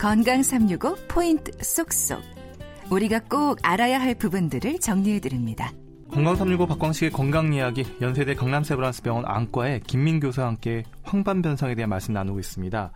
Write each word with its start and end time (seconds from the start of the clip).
건강 0.00 0.42
365 0.42 0.96
포인트 1.08 1.52
쏙쏙. 1.62 2.22
우리가 2.90 3.20
꼭 3.20 3.58
알아야 3.62 4.00
할 4.00 4.14
부분들을 4.14 4.78
정리해 4.78 5.20
드립니다. 5.20 5.74
건강 6.10 6.36
365 6.36 6.68
박광식의 6.68 7.10
건강 7.10 7.52
이야기 7.52 7.84
연세대 8.00 8.34
강남세브란스병원 8.34 9.26
안과의 9.26 9.80
김민 9.80 10.18
교수와 10.18 10.46
함께 10.46 10.84
황반 11.02 11.42
변성에 11.42 11.74
대한 11.74 11.90
말씀 11.90 12.14
나누고 12.14 12.40
있습니다. 12.40 12.92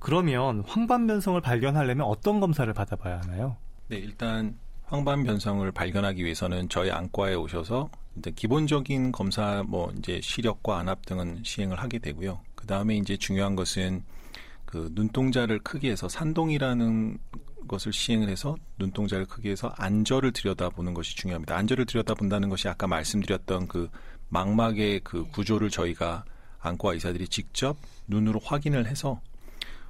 그러면 0.00 0.64
황반 0.66 1.06
변성을 1.06 1.38
발견하려면 1.42 2.06
어떤 2.06 2.40
검사를 2.40 2.72
받아봐야 2.72 3.20
하나요? 3.20 3.58
네, 3.88 3.98
일단 3.98 4.56
황반 4.84 5.24
변성을 5.24 5.70
발견하기 5.70 6.24
위해서는 6.24 6.70
저희 6.70 6.90
안과에 6.90 7.34
오셔서 7.34 7.90
이제 8.16 8.30
기본적인 8.30 9.12
검사 9.12 9.62
뭐 9.66 9.92
이제 9.98 10.18
시력과 10.22 10.78
안압 10.78 11.04
등은 11.04 11.42
시행을 11.44 11.78
하게 11.78 11.98
되고요. 11.98 12.40
그 12.54 12.66
다음에 12.66 12.96
이제 12.96 13.18
중요한 13.18 13.54
것은 13.54 14.02
그 14.72 14.88
눈동자를 14.94 15.58
크게 15.58 15.90
해서 15.90 16.08
산동이라는 16.08 17.18
것을 17.68 17.92
시행을 17.92 18.30
해서 18.30 18.56
눈동자를 18.78 19.26
크게 19.26 19.50
해서 19.50 19.70
안저를 19.76 20.32
들여다보는 20.32 20.94
것이 20.94 21.14
중요합니다. 21.14 21.54
안저를 21.54 21.84
들여다본다는 21.84 22.48
것이 22.48 22.68
아까 22.68 22.86
말씀드렸던 22.86 23.68
그 23.68 23.90
망막의 24.30 25.00
그 25.04 25.28
구조를 25.28 25.68
저희가 25.68 26.24
안과 26.58 26.94
의사들이 26.94 27.28
직접 27.28 27.76
눈으로 28.06 28.40
확인을 28.42 28.86
해서 28.86 29.20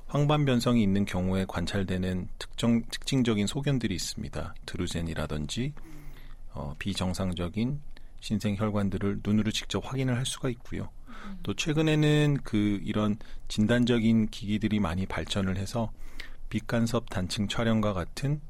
황반 0.09 0.45
변성이 0.45 0.83
있는 0.83 1.05
경우에 1.05 1.45
관찰되는 1.47 2.29
특정 2.41 2.83
특징적인 2.91 3.47
소견들이 3.47 3.95
있습니다. 3.95 4.55
드루젠이라든지 4.67 5.75
어, 6.55 6.75
비정상적인 6.81 7.81
신생 8.19 8.57
혈관들을 8.57 9.21
눈으로 9.25 9.53
직접 9.53 9.81
확인을 9.85 10.17
할 10.17 10.27
수가 10.27 10.49
있고요. 10.51 10.91
또 11.43 11.55
최근에는 11.55 12.39
그 12.45 12.81
이런 12.85 13.17
진단적인 13.49 14.29
기기들이 14.29 14.81
많이 14.81 15.07
발전을 15.07 15.57
해서 15.57 15.91
빛간섭 16.49 17.11
단층 17.11 17.49
촬영과 17.49 17.93
같은 17.93 18.41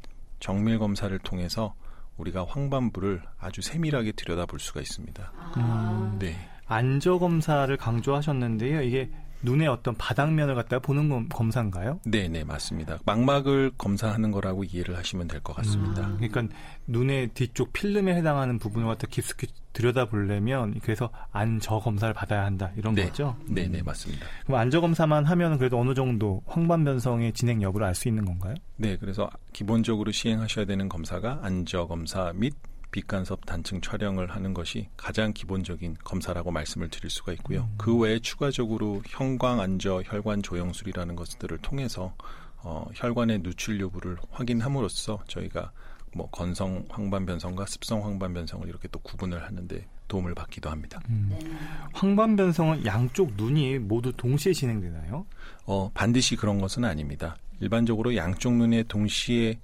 정밀 0.40 0.78
검사를 0.78 1.16
통해서 1.20 1.74
우리가 2.16 2.44
황반부를 2.44 3.22
아주 3.38 3.62
세밀하게 3.62 4.12
들여다볼 4.12 4.60
수가 4.60 4.80
있습니다. 4.80 5.32
음, 5.56 6.18
네. 6.18 6.36
안저 6.66 7.18
검사를 7.18 7.74
강조하셨는데요. 7.76 8.82
이게 8.82 9.10
눈의 9.42 9.68
어떤 9.68 9.94
바닥면을 9.96 10.54
갖다가 10.54 10.80
보는 10.80 11.28
검사인가요? 11.28 12.00
네, 12.04 12.28
네, 12.28 12.44
맞습니다. 12.44 12.98
망막을 13.04 13.72
검사하는 13.76 14.30
거라고 14.30 14.64
이해를 14.64 14.96
하시면 14.96 15.28
될 15.28 15.40
것 15.42 15.54
같습니다. 15.56 16.06
음, 16.06 16.16
그러니까 16.20 16.54
눈의 16.86 17.28
뒤쪽 17.34 17.72
필름에 17.72 18.14
해당하는 18.14 18.58
부분을 18.58 18.86
갖다 18.86 19.06
깊숙이 19.10 19.48
들여다보려면 19.72 20.78
그래서 20.82 21.10
안저 21.32 21.80
검사를 21.80 22.12
받아야 22.14 22.44
한다 22.44 22.70
이런 22.76 22.94
네, 22.94 23.06
거죠? 23.06 23.36
네, 23.48 23.66
네, 23.68 23.82
맞습니다. 23.82 24.24
그럼 24.46 24.60
안저 24.60 24.80
검사만 24.80 25.24
하면 25.24 25.58
그래도 25.58 25.80
어느 25.80 25.94
정도 25.94 26.42
황반 26.46 26.84
변성의 26.84 27.32
진행 27.32 27.62
여부를 27.62 27.86
알 27.86 27.94
수 27.94 28.08
있는 28.08 28.24
건가요? 28.24 28.54
네, 28.76 28.96
그래서 28.96 29.28
기본적으로 29.52 30.10
시행하셔야 30.12 30.64
되는 30.64 30.88
검사가 30.88 31.40
안저 31.42 31.86
검사 31.86 32.32
및 32.34 32.54
빛간섭 32.92 33.44
단층 33.46 33.80
촬영을 33.80 34.30
하는 34.30 34.54
것이 34.54 34.88
가장 34.96 35.32
기본적인 35.32 35.96
검사라고 36.04 36.52
말씀을 36.52 36.88
드릴 36.88 37.10
수가 37.10 37.32
있고요. 37.32 37.62
음. 37.62 37.74
그 37.78 37.96
외에 37.96 38.20
추가적으로 38.20 39.02
형광 39.08 39.60
안저 39.60 40.02
혈관 40.04 40.42
조영술이라는 40.42 41.16
것들을 41.16 41.58
통해서 41.58 42.14
어, 42.58 42.86
혈관의 42.94 43.40
누출 43.42 43.80
여부를 43.80 44.16
확인함으로써 44.30 45.24
저희가 45.26 45.72
뭐 46.14 46.28
건성 46.30 46.84
황반 46.88 47.26
변성과 47.26 47.66
습성 47.66 48.04
황반 48.04 48.34
변성을 48.34 48.68
이렇게 48.68 48.86
또 48.88 49.00
구분을 49.00 49.42
하는데 49.44 49.86
도움을 50.08 50.34
받기도 50.34 50.68
합니다. 50.70 51.00
음. 51.08 51.58
황반 51.94 52.36
변성은 52.36 52.84
양쪽 52.84 53.32
눈이 53.36 53.78
모두 53.78 54.12
동시에 54.12 54.52
진행되나요? 54.52 55.26
어, 55.64 55.90
반드시 55.94 56.36
그런 56.36 56.60
것은 56.60 56.84
아닙니다. 56.84 57.36
일반적으로 57.60 58.14
양쪽 58.14 58.52
눈에 58.52 58.82
동시에 58.82 59.58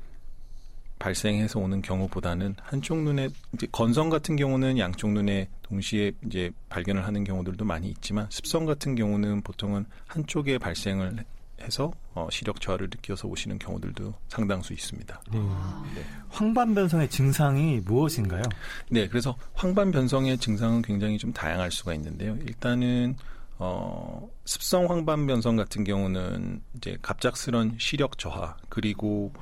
발생해서 0.98 1.60
오는 1.60 1.82
경우보다는 1.82 2.56
한쪽 2.62 2.98
눈에 3.02 3.28
이제 3.54 3.66
건성 3.70 4.08
같은 4.08 4.36
경우는 4.36 4.78
양쪽 4.78 5.12
눈에 5.12 5.48
동시에 5.62 6.12
이제 6.26 6.50
발견을 6.68 7.06
하는 7.06 7.24
경우들도 7.24 7.64
많이 7.64 7.88
있지만 7.88 8.26
습성 8.30 8.64
같은 8.64 8.94
경우는 8.94 9.42
보통은 9.42 9.86
한쪽에 10.06 10.58
발생을 10.58 11.24
해서 11.60 11.92
어, 12.14 12.28
시력 12.30 12.60
저하를 12.60 12.86
느껴서 12.86 13.28
오시는 13.28 13.58
경우들도 13.58 14.14
상당수 14.28 14.72
있습니다. 14.72 15.22
네. 15.32 15.38
네. 15.38 16.04
황반변성의 16.28 17.10
증상이 17.10 17.80
무엇인가요? 17.84 18.42
네, 18.90 19.08
그래서 19.08 19.36
황반변성의 19.54 20.38
증상은 20.38 20.82
굉장히 20.82 21.18
좀 21.18 21.32
다양할 21.32 21.70
수가 21.70 21.94
있는데요. 21.94 22.36
일단은 22.46 23.16
어, 23.58 24.28
습성 24.44 24.88
황반변성 24.88 25.56
같은 25.56 25.82
경우는 25.82 26.62
이제 26.76 26.96
갑작스런 27.02 27.76
시력 27.78 28.18
저하 28.18 28.56
그리고 28.68 29.32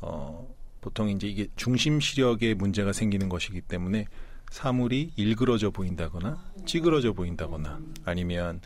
어, 0.00 0.46
보통 0.82 1.08
이제 1.08 1.26
이게 1.26 1.46
중심 1.56 2.00
시력에 2.00 2.52
문제가 2.52 2.92
생기는 2.92 3.30
것이기 3.30 3.62
때문에 3.62 4.04
사물이 4.50 5.12
일그러져 5.16 5.70
보인다거나 5.70 6.44
찌그러져 6.66 7.14
보인다거나 7.14 7.80
아니면 8.04 8.60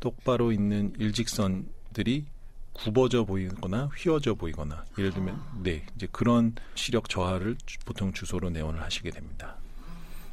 똑바로 0.00 0.52
있는 0.52 0.92
일직선들이 0.98 2.26
굽어져 2.72 3.24
보이거나 3.24 3.88
휘어져 3.96 4.34
보이거나 4.34 4.84
예를 4.98 5.12
들면 5.12 5.40
네 5.62 5.86
이제 5.96 6.06
그런 6.10 6.54
시력 6.74 7.08
저하를 7.08 7.56
보통 7.84 8.12
주소로 8.12 8.50
내원을 8.50 8.82
하시게 8.82 9.10
됩니다. 9.10 9.56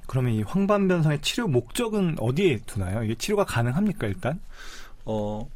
그러면 0.07 0.33
이 0.33 0.41
황반변성의 0.41 1.21
치료 1.21 1.47
목적은 1.47 2.15
어디에 2.19 2.61
두나요? 2.65 3.03
이게 3.03 3.15
치료가 3.15 3.43
가능합니까 3.43 4.07
일단? 4.07 4.39
어 5.05 5.47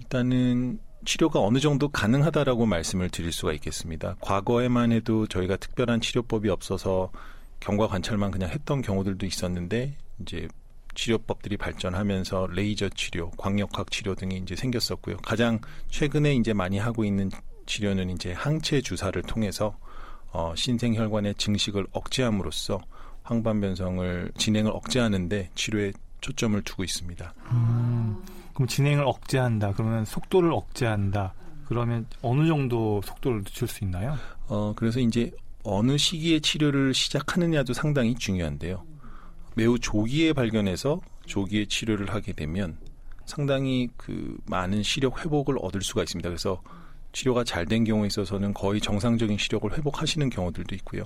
일단은 0.00 0.80
치료가 1.04 1.40
어느 1.40 1.58
정도 1.58 1.88
가능하다라고 1.88 2.66
말씀을 2.66 3.10
드릴 3.10 3.32
수가 3.32 3.52
있겠습니다. 3.54 4.16
과거에만 4.20 4.92
해도 4.92 5.26
저희가 5.26 5.56
특별한 5.56 6.00
치료법이 6.00 6.48
없어서 6.48 7.10
경과 7.60 7.86
관찰만 7.88 8.30
그냥 8.30 8.50
했던 8.50 8.82
경우들도 8.82 9.24
있었는데 9.26 9.96
이제 10.20 10.48
치료법들이 10.94 11.56
발전하면서 11.56 12.48
레이저 12.52 12.88
치료, 12.90 13.30
광역학 13.32 13.90
치료 13.90 14.14
등이 14.14 14.36
이제 14.36 14.54
생겼었고요. 14.54 15.16
가장 15.18 15.60
최근에 15.90 16.34
이제 16.34 16.52
많이 16.52 16.78
하고 16.78 17.04
있는 17.04 17.30
치료는 17.66 18.10
이제 18.10 18.32
항체 18.32 18.80
주사를 18.80 19.20
통해서 19.22 19.76
어, 20.30 20.54
신생혈관의 20.56 21.36
증식을 21.36 21.86
억제함으로써 21.92 22.80
황반변성을 23.22 24.32
진행을 24.36 24.70
억제하는데 24.72 25.50
치료에 25.54 25.92
초점을 26.20 26.60
두고 26.62 26.84
있습니다. 26.84 27.34
음. 27.52 27.83
그럼 28.54 28.68
진행을 28.68 29.04
억제한다. 29.04 29.72
그러면 29.72 30.04
속도를 30.04 30.52
억제한다. 30.52 31.34
그러면 31.66 32.06
어느 32.22 32.46
정도 32.46 33.00
속도를 33.04 33.42
늦출 33.44 33.68
수 33.68 33.84
있나요? 33.84 34.16
어, 34.46 34.72
그래서 34.76 35.00
이제 35.00 35.30
어느 35.64 35.96
시기에 35.96 36.40
치료를 36.40 36.94
시작하느냐도 36.94 37.72
상당히 37.72 38.14
중요한데요. 38.14 38.84
매우 39.56 39.78
조기에 39.78 40.32
발견해서 40.34 41.00
조기에 41.26 41.66
치료를 41.66 42.12
하게 42.12 42.32
되면 42.32 42.76
상당히 43.24 43.88
그 43.96 44.36
많은 44.46 44.82
시력 44.82 45.24
회복을 45.24 45.56
얻을 45.60 45.80
수가 45.82 46.02
있습니다. 46.02 46.28
그래서 46.28 46.60
치료가 47.12 47.44
잘 47.44 47.64
된 47.66 47.84
경우에 47.84 48.08
있어서는 48.08 48.52
거의 48.52 48.80
정상적인 48.80 49.38
시력을 49.38 49.78
회복하시는 49.78 50.28
경우들도 50.30 50.74
있고요. 50.76 51.04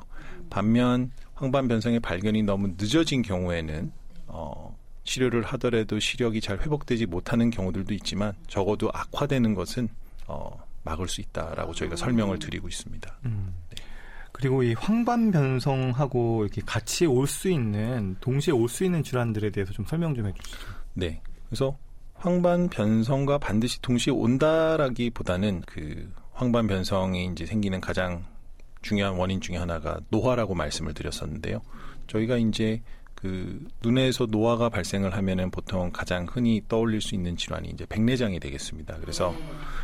반면 0.51 1.13
황반 1.35 1.69
변성의 1.69 2.01
발견이 2.01 2.43
너무 2.43 2.69
늦어진 2.79 3.23
경우에는 3.23 3.93
어, 4.27 4.77
치료를 5.09 5.43
하더라도 5.43 5.99
시력이 5.99 6.43
잘 6.43 6.59
회복되지 6.61 7.07
못하는 7.07 7.49
경우들도 7.51 7.95
있지만 7.95 8.35
적어도 8.47 8.91
악화되는 8.93 9.55
것은 9.55 9.89
어, 10.27 10.63
막을 10.85 11.09
수 11.09 11.23
있다라고 11.23 11.73
저희가 11.73 11.97
설명을 11.97 12.39
드리고 12.39 12.69
있습니다. 12.69 13.19
음. 13.25 13.55
네. 13.71 13.83
그리고 14.33 14.63
이 14.63 14.75
황반 14.75 15.31
변성하고 15.31 16.45
이렇게 16.45 16.61
같이 16.67 17.07
올 17.07 17.27
수 17.27 17.49
있는 17.49 18.17
동시에 18.21 18.53
올 18.53 18.69
수 18.69 18.85
있는 18.85 19.03
질환들에 19.03 19.51
대해서 19.51 19.73
좀 19.73 19.87
설명 19.87 20.15
좀 20.15 20.27
해주시죠. 20.27 20.59
네. 20.95 21.23
그래서 21.49 21.77
황반 22.15 22.69
변성과 22.69 23.39
반드시 23.39 23.81
동시에 23.81 24.13
온다라기보다는 24.13 25.63
그 25.67 26.13
황반 26.33 26.67
변성이 26.67 27.27
이제 27.33 27.47
생기는 27.47 27.81
가장 27.81 28.25
중요한 28.83 29.17
원인 29.17 29.41
중에 29.41 29.57
하나가 29.57 29.99
노화라고 30.11 30.55
말씀을 30.55 30.93
드렸었는데요. 30.93 31.63
저희가 32.09 32.37
이제 32.37 32.83
그 33.21 33.67
눈에서 33.83 34.27
노화가 34.27 34.69
발생을 34.69 35.15
하면은 35.15 35.51
보통 35.51 35.91
가장 35.91 36.27
흔히 36.31 36.63
떠올릴 36.69 37.01
수 37.01 37.17
있는 37.17 37.37
질환이 37.37 37.69
이제 37.71 37.85
백내장이 37.87 38.39
되겠습니다. 38.39 38.99
그래서 39.01 39.35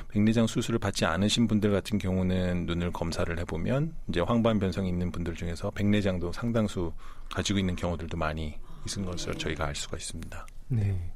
백내장 0.08 0.46
수술을 0.46 0.78
받지 0.78 1.04
않으신 1.04 1.48
분들 1.48 1.72
같은 1.72 1.98
경우는 1.98 2.66
눈을 2.66 2.92
검사를 2.92 3.36
해보면 3.36 3.94
이제 4.08 4.20
황반 4.20 4.60
변성이 4.60 4.88
있는 4.88 5.10
분들 5.10 5.34
중에서 5.34 5.70
백내장도 5.72 6.32
상당수 6.32 6.92
가지고 7.28 7.58
있는 7.58 7.74
경우들도 7.74 8.16
많이 8.16 8.54
있은 8.86 9.04
것을 9.04 9.34
저희가 9.34 9.66
알 9.66 9.74
수가 9.74 9.96
있습니다. 9.96 10.46
네. 10.68 11.10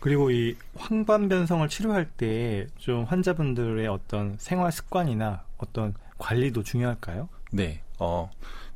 그리고 0.00 0.30
이 0.30 0.56
황반 0.74 1.28
변성을 1.28 1.68
치료할 1.68 2.06
때 2.16 2.66
좀 2.78 3.04
환자분들의 3.04 3.86
어떤 3.86 4.36
생활 4.38 4.72
습관이나 4.72 5.44
어떤 5.58 5.94
관리도 6.18 6.62
중요할까요? 6.64 7.28
네. 7.52 7.82
어, 7.98 8.30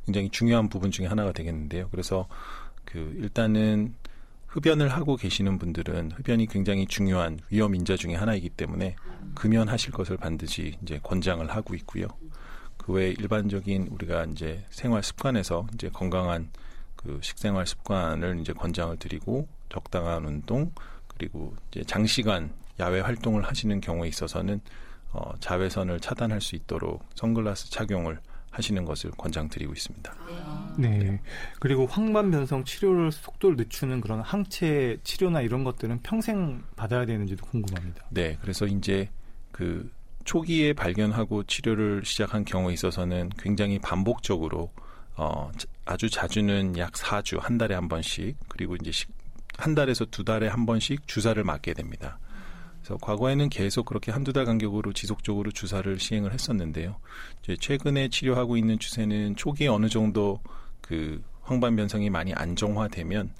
굉장히 0.05 0.29
중요한 0.29 0.69
부분 0.69 0.91
중에 0.91 1.07
하나가 1.07 1.31
되겠는데요. 1.31 1.89
그래서 1.89 2.27
그 2.85 3.15
일단은 3.19 3.95
흡연을 4.47 4.87
하고 4.87 5.17
계시는 5.17 5.59
분들은 5.59 6.11
흡연이 6.11 6.47
굉장히 6.47 6.85
중요한 6.85 7.39
위험 7.49 7.75
인자 7.75 7.97
중의 7.97 8.15
하나이기 8.15 8.49
때문에 8.51 8.95
금연하실 9.35 9.91
것을 9.91 10.17
반드시 10.17 10.77
이제 10.81 10.99
권장을 11.03 11.45
하고 11.49 11.75
있고요. 11.75 12.07
그 12.77 12.93
외에 12.93 13.09
일반적인 13.09 13.87
우리가 13.91 14.25
이제 14.25 14.63
생활 14.69 15.03
습관에서 15.03 15.67
이제 15.73 15.89
건강한 15.89 16.49
그 16.95 17.19
식생활 17.21 17.67
습관을 17.67 18.39
이제 18.39 18.53
권장을 18.53 18.95
드리고 18.97 19.47
적당한 19.69 20.25
운동 20.25 20.71
그리고 21.07 21.53
이제 21.69 21.83
장시간 21.83 22.51
야외 22.79 22.99
활동을 23.01 23.43
하시는 23.43 23.81
경우에 23.81 24.07
있어서는 24.07 24.61
어, 25.11 25.33
자외선을 25.39 25.99
차단할 25.99 26.41
수 26.41 26.55
있도록 26.55 27.03
선글라스 27.15 27.71
착용을 27.71 28.19
하시는 28.55 28.85
것을 28.85 29.11
권장드리고 29.11 29.73
있습니다. 29.73 30.15
네. 30.77 31.19
그리고 31.59 31.85
황반 31.85 32.31
변성 32.31 32.63
치료를 32.63 33.11
속도를 33.11 33.57
늦추는 33.57 34.01
그런 34.01 34.21
항체 34.21 34.97
치료나 35.03 35.41
이런 35.41 35.63
것들은 35.63 35.99
평생 36.03 36.63
받아야 36.75 37.05
되는지도 37.05 37.45
궁금합니다. 37.45 38.05
네. 38.09 38.37
그래서 38.41 38.65
이제 38.65 39.09
그 39.51 39.91
초기에 40.23 40.73
발견하고 40.73 41.43
치료를 41.43 42.03
시작한 42.05 42.45
경우에 42.45 42.73
있어서는 42.73 43.29
굉장히 43.37 43.77
반복적으로 43.79 44.71
어 45.17 45.51
아주 45.85 46.09
자주는 46.09 46.77
약 46.77 46.93
4주 46.93 47.39
한 47.39 47.57
달에 47.57 47.75
한 47.75 47.87
번씩 47.87 48.37
그리고 48.47 48.75
이제 48.75 48.91
한 49.57 49.75
달에서 49.75 50.05
두 50.05 50.23
달에 50.23 50.47
한 50.47 50.65
번씩 50.65 51.07
주사를 51.07 51.41
맞게 51.43 51.73
됩니다. 51.73 52.19
그래서 52.85 52.97
과거에는 53.01 53.49
계속 53.49 53.87
그렇게 53.87 54.11
한두 54.11 54.31
달 54.31 54.45
간격으로 54.45 54.93
지속적으로 54.93 55.49
주사를 55.49 55.99
시행을 55.99 56.31
했었는데요. 56.31 56.97
이제 57.41 57.57
최근에 57.59 58.09
치료하고 58.09 58.57
있는 58.57 58.77
추세는 58.77 59.35
초기에 59.37 59.69
어느 59.69 59.89
정도 59.89 60.39
그 60.81 61.23
황반 61.41 61.75
변성이 61.75 62.11
많이 62.11 62.31
안정화되면 62.35 63.31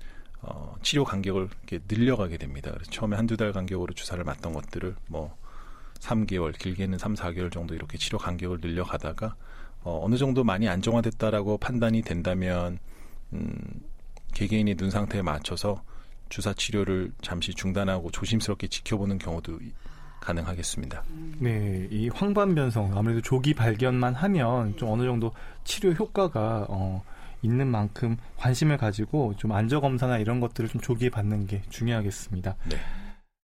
어, 0.41 0.75
치료 0.81 1.03
간격을 1.03 1.47
이렇게 1.67 1.79
늘려가게 1.87 2.37
됩니다. 2.37 2.71
그래서 2.73 2.89
처음에 2.89 3.15
한두 3.15 3.37
달 3.37 3.51
간격으로 3.51 3.93
주사를 3.93 4.23
맞던 4.23 4.51
것들을 4.51 4.95
뭐 5.09 5.37
3개월, 5.99 6.57
길게는 6.57 6.97
3, 6.97 7.13
4개월 7.13 7.51
정도 7.51 7.75
이렇게 7.75 7.99
치료 7.99 8.17
간격을 8.17 8.61
늘려가다가 8.61 9.35
어, 9.83 10.01
어느 10.03 10.17
정도 10.17 10.43
많이 10.43 10.67
안정화됐다라고 10.67 11.59
판단이 11.59 12.01
된다면 12.01 12.79
음, 13.33 13.55
개개인의 14.33 14.73
눈 14.73 14.89
상태에 14.89 15.21
맞춰서 15.21 15.83
주사 16.29 16.53
치료를 16.53 17.11
잠시 17.21 17.53
중단하고 17.53 18.11
조심스럽게 18.11 18.67
지켜보는 18.67 19.17
경우도 19.17 19.59
가능하겠습니다. 20.19 21.03
네, 21.39 21.87
이 21.91 22.09
황반 22.09 22.55
변성 22.55 22.97
아무래도 22.97 23.21
조기 23.21 23.53
발견만 23.53 24.15
하면 24.15 24.75
좀 24.77 24.89
어느 24.89 25.03
정도 25.03 25.31
치료 25.63 25.91
효과가 25.91 26.65
어, 26.69 27.03
있는 27.41 27.67
만큼 27.67 28.17
관심을 28.37 28.77
가지고 28.77 29.35
좀 29.37 29.51
안저 29.51 29.79
검사나 29.79 30.17
이런 30.17 30.39
것들을 30.39 30.69
좀 30.69 30.81
조기에 30.81 31.09
받는 31.09 31.47
게 31.47 31.61
중요하겠습니다. 31.69 32.55
네. 32.69 32.77